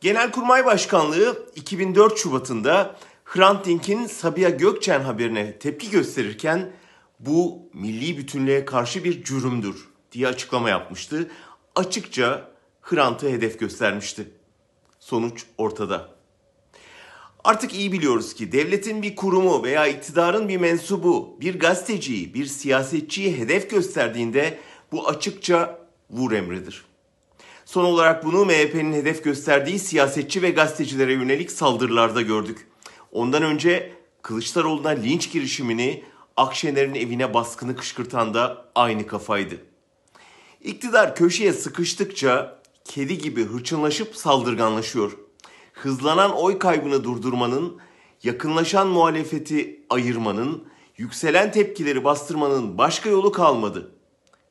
Genelkurmay 0.00 0.64
Başkanlığı 0.64 1.46
2004 1.56 2.18
Şubat'ında 2.18 2.96
Hrant 3.24 3.66
Dink'in 3.66 4.06
Sabiha 4.06 4.50
Gökçen 4.50 5.00
haberine 5.00 5.58
tepki 5.58 5.90
gösterirken 5.90 6.70
bu 7.20 7.70
milli 7.74 8.18
bütünlüğe 8.18 8.64
karşı 8.64 9.04
bir 9.04 9.24
cürümdür 9.24 9.88
diye 10.12 10.28
açıklama 10.28 10.70
yapmıştı. 10.70 11.30
Açıkça 11.76 12.50
Hrant'ı 12.80 13.28
hedef 13.28 13.60
göstermişti. 13.60 14.30
Sonuç 14.98 15.44
ortada. 15.58 16.08
Artık 17.44 17.74
iyi 17.74 17.92
biliyoruz 17.92 18.34
ki 18.34 18.52
devletin 18.52 19.02
bir 19.02 19.16
kurumu 19.16 19.62
veya 19.62 19.86
iktidarın 19.86 20.48
bir 20.48 20.56
mensubu, 20.56 21.36
bir 21.40 21.58
gazeteciyi, 21.58 22.34
bir 22.34 22.46
siyasetçiyi 22.46 23.38
hedef 23.38 23.70
gösterdiğinde 23.70 24.58
bu 24.92 25.08
açıkça 25.08 25.86
vur 26.10 26.32
emridir. 26.32 26.87
Son 27.68 27.84
olarak 27.84 28.24
bunu 28.24 28.44
MHP'nin 28.44 28.92
hedef 28.92 29.24
gösterdiği 29.24 29.78
siyasetçi 29.78 30.42
ve 30.42 30.50
gazetecilere 30.50 31.12
yönelik 31.12 31.50
saldırılarda 31.50 32.22
gördük. 32.22 32.66
Ondan 33.12 33.42
önce 33.42 33.92
Kılıçdaroğlu'na 34.22 34.88
linç 34.88 35.32
girişimini, 35.32 36.04
Akşener'in 36.36 36.94
evine 36.94 37.34
baskını 37.34 37.76
kışkırtan 37.76 38.34
da 38.34 38.64
aynı 38.74 39.06
kafaydı. 39.06 39.54
İktidar 40.60 41.16
köşeye 41.16 41.52
sıkıştıkça 41.52 42.60
kedi 42.84 43.18
gibi 43.18 43.44
hırçınlaşıp 43.44 44.16
saldırganlaşıyor. 44.16 45.18
Hızlanan 45.72 46.34
oy 46.36 46.58
kaybını 46.58 47.04
durdurmanın, 47.04 47.76
yakınlaşan 48.22 48.88
muhalefeti 48.88 49.82
ayırmanın, 49.90 50.64
yükselen 50.96 51.52
tepkileri 51.52 52.04
bastırmanın 52.04 52.78
başka 52.78 53.08
yolu 53.08 53.32
kalmadı. 53.32 53.90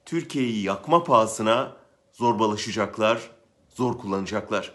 Türkiye'yi 0.05 0.63
yakma 0.63 1.03
pahasına 1.03 1.77
zorbalaşacaklar, 2.17 3.31
zor 3.76 3.98
kullanacaklar. 3.98 4.71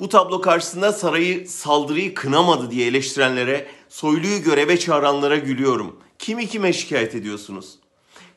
Bu 0.00 0.08
tablo 0.08 0.40
karşısında 0.40 0.92
sarayı 0.92 1.48
saldırıyı 1.48 2.14
kınamadı 2.14 2.70
diye 2.70 2.86
eleştirenlere, 2.86 3.66
soyluyu 3.88 4.42
göreve 4.42 4.78
çağıranlara 4.78 5.36
gülüyorum. 5.36 5.96
Kimi 6.18 6.48
kime 6.48 6.72
şikayet 6.72 7.14
ediyorsunuz? 7.14 7.78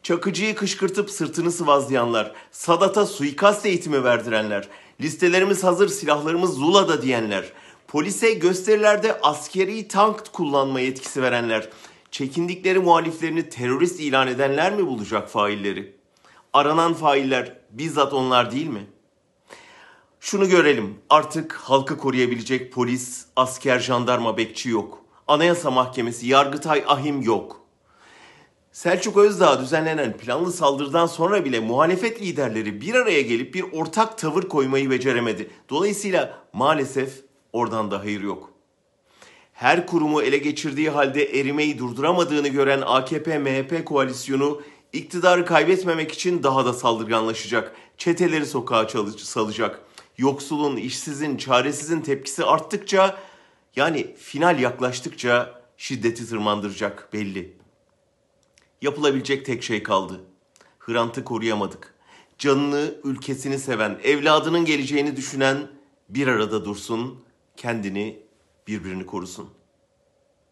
Çakıcı'yı 0.03 0.55
kışkırtıp 0.55 1.09
sırtını 1.09 1.51
sıvazlayanlar, 1.51 2.31
Sadat'a 2.51 3.05
suikast 3.05 3.65
eğitimi 3.65 4.03
verdirenler, 4.03 4.67
listelerimiz 5.01 5.63
hazır 5.63 5.89
silahlarımız 5.89 6.53
Zula'da 6.53 7.01
diyenler, 7.01 7.53
polise 7.87 8.33
gösterilerde 8.33 9.21
askeri 9.21 9.87
tank 9.87 10.33
kullanma 10.33 10.79
yetkisi 10.79 11.21
verenler, 11.21 11.69
çekindikleri 12.11 12.79
muhaliflerini 12.79 13.49
terörist 13.49 13.99
ilan 13.99 14.27
edenler 14.27 14.75
mi 14.75 14.87
bulacak 14.87 15.29
failleri? 15.29 16.00
Aranan 16.53 16.93
failler 16.93 17.57
bizzat 17.69 18.13
onlar 18.13 18.51
değil 18.51 18.67
mi? 18.67 18.85
Şunu 20.19 20.49
görelim. 20.49 20.97
Artık 21.09 21.53
halkı 21.53 21.97
koruyabilecek 21.97 22.73
polis, 22.73 23.25
asker, 23.35 23.79
jandarma, 23.79 24.37
bekçi 24.37 24.69
yok. 24.69 25.03
Anayasa 25.27 25.71
Mahkemesi, 25.71 26.27
Yargıtay, 26.27 26.83
ahim 26.87 27.21
yok. 27.21 27.61
Selçuk 28.71 29.17
Özdağ 29.17 29.59
düzenlenen 29.59 30.17
planlı 30.17 30.51
saldırıdan 30.51 31.05
sonra 31.05 31.45
bile 31.45 31.59
muhalefet 31.59 32.21
liderleri 32.21 32.81
bir 32.81 32.93
araya 32.93 33.21
gelip 33.21 33.53
bir 33.53 33.65
ortak 33.73 34.17
tavır 34.17 34.43
koymayı 34.43 34.89
beceremedi. 34.89 35.49
Dolayısıyla 35.69 36.37
maalesef 36.53 37.13
oradan 37.53 37.91
da 37.91 37.99
hayır 37.99 38.21
yok. 38.21 38.51
Her 39.53 39.87
kurumu 39.87 40.21
ele 40.21 40.37
geçirdiği 40.37 40.89
halde 40.89 41.39
erimeyi 41.39 41.79
durduramadığını 41.79 42.47
gören 42.47 42.81
AKP-MHP 42.81 43.83
koalisyonu 43.83 44.61
iktidarı 44.93 45.45
kaybetmemek 45.45 46.11
için 46.11 46.43
daha 46.43 46.65
da 46.65 46.73
saldırganlaşacak. 46.73 47.75
Çeteleri 47.97 48.45
sokağa 48.45 48.87
salacak. 49.17 49.81
Yoksulun, 50.17 50.77
işsizin, 50.77 51.37
çaresizin 51.37 52.01
tepkisi 52.01 52.45
arttıkça 52.45 53.17
yani 53.75 54.15
final 54.17 54.59
yaklaştıkça 54.59 55.61
şiddeti 55.77 56.29
tırmandıracak 56.29 57.13
belli. 57.13 57.57
Yapılabilecek 58.81 59.45
tek 59.45 59.63
şey 59.63 59.83
kaldı. 59.83 60.21
Hrant'ı 60.79 61.23
koruyamadık. 61.23 61.93
Canını, 62.37 62.95
ülkesini 63.03 63.59
seven, 63.59 63.99
evladının 64.03 64.65
geleceğini 64.65 65.15
düşünen 65.15 65.67
bir 66.09 66.27
arada 66.27 66.65
dursun, 66.65 67.23
kendini, 67.57 68.19
birbirini 68.67 69.05
korusun.'' 69.05 69.60